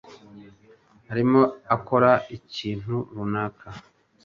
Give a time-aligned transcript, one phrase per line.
[1.11, 1.41] arimo
[1.75, 3.67] akora ikintu runaka.